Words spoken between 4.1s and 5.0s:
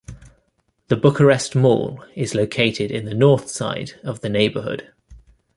the neighbourhood.